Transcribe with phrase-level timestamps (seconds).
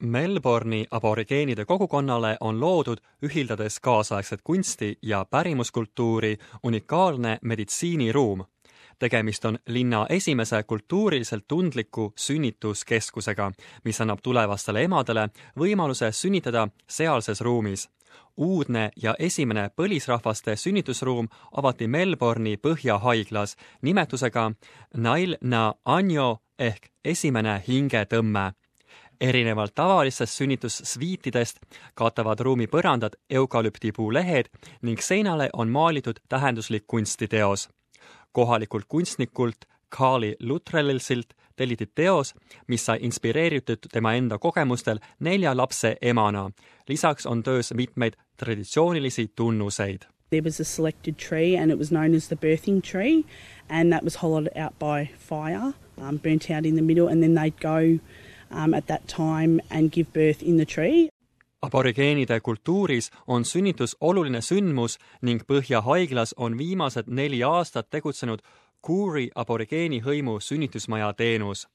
[0.00, 8.44] Melbourne'i aborigeenide kogukonnale on loodud, ühildades kaasaegset kunsti ja pärimuskultuuri, unikaalne meditsiiniruum.
[8.98, 13.52] tegemist on linna esimese kultuuriliselt tundliku sünnituskeskusega,
[13.84, 15.28] mis annab tulevastele emadele
[15.58, 17.88] võimaluse sünnitada sealses ruumis
[18.36, 24.52] uudne ja esimene põlisrahvaste sünnitusruum avati Melbourne'i Põhjahaiglas nimetusega
[24.96, 28.52] Nail na Anjo ehk esimene hingetõmme
[29.20, 31.60] erinevalt tavalistest sünnitussviitidest
[31.94, 34.48] katavad ruumi põrandad eukalüptipuu lehed
[34.82, 37.68] ning seinale on maalitud tähenduslik kunstiteos.
[38.32, 39.56] kohalikult kunstnikult
[39.96, 42.34] Carly Lutrellilsilt telliti teos,
[42.66, 46.50] mis sai inspireeritud tema enda kogemustel nelja lapse emana.
[46.88, 50.02] lisaks on töös mitmeid traditsioonilisi tunnuseid.
[50.30, 53.24] There was a selected tree and it was known as the birthing tree
[53.68, 57.34] and that was hollowed out by fire, um, burnt out in the middle and then
[57.34, 57.98] they'd go
[58.50, 61.08] um, at that time and give birth in the tree.
[61.62, 68.40] aborigeenide kultuuris on sünnitus oluline sündmus ning Põhjahaiglas on viimased neli aastat tegutsenud
[68.80, 71.66] Koori aborigeeni hõimu sünnitusmaja teenus.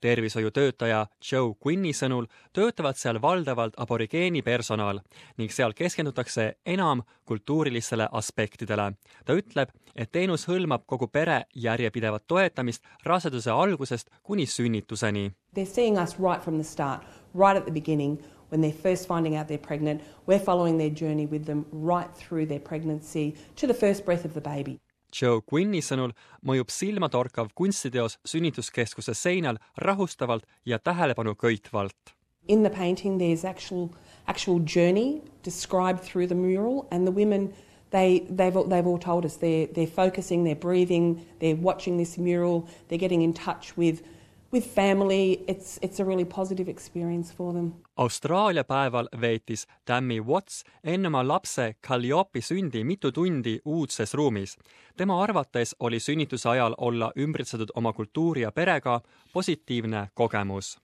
[0.00, 5.00] Tervishoiutöötaja Joe Quinni sõnul töötavad seal valdavalt aborigeeni personal
[5.36, 8.92] ning seal keskendutakse enam kultuurilistele aspektidele.
[9.24, 15.32] ta ütleb, et teenus hõlmab kogu pere järjepidevat toetamist raseduse algusest kuni sünnituseni.
[15.54, 17.02] They are seeing us right from the start,
[17.34, 18.18] right at the beginning
[18.50, 20.02] when they're first finding out they're pregnant.
[20.26, 24.34] We're following their journey with them right through their pregnancy to the first breath of
[24.34, 24.78] the baby.
[25.12, 26.12] Joe Quinni sõnul
[26.46, 32.14] mõjub silmatorkav kunstiteos sünnituskeskuse seinal rahustavalt ja tähelepanu köitvalt.
[32.48, 33.90] In the painting there's actual
[34.26, 37.52] actual journey described through the mural and the women
[37.90, 42.68] they they've they've all told us they're they're focusing, they're breathing, they're watching this mural,
[42.88, 44.02] they're getting in touch with
[44.52, 47.72] with family, it's, it's a really positive experience for them.
[47.96, 54.56] Austraalia päeval veetis Tammy Watts enne oma lapse Calliope sündi mitu tundi uudses ruumis.
[54.96, 59.00] tema arvates oli sünnituse ajal olla ümbritsetud oma kultuuri ja perega
[59.32, 60.78] positiivne kogemus.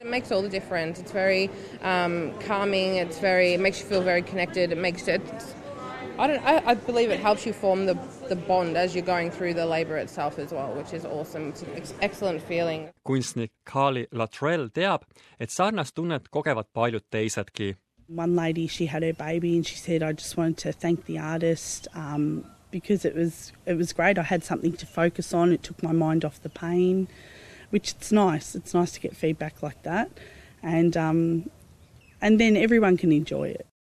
[0.00, 1.02] It makes all the difference.
[1.02, 1.50] It's very
[1.82, 2.98] um, calming.
[2.98, 4.72] It's very it makes you feel very connected.
[4.72, 5.22] It makes it
[6.18, 6.44] I don't.
[6.44, 7.96] I, I believe it helps you form the
[8.28, 11.50] the bond as you're going through the labour itself as well, which is awesome.
[11.50, 12.90] It's an ex excellent feeling.
[13.06, 15.02] kunstnik Carly Latrell teab,
[15.38, 17.76] et sarnast tunnet kogevad paljud teisedki.
[18.08, 21.18] One lady, she had her baby and she said, I just wanted to thank the
[21.18, 24.18] artist um, because it was it was great.
[24.18, 25.52] I had something to focus on.
[25.52, 27.06] It took my mind off the pain,
[27.70, 28.54] which it's nice.
[28.56, 30.10] It's nice to get feedback like that,
[30.62, 31.50] and um,
[32.20, 33.66] and then everyone can enjoy it.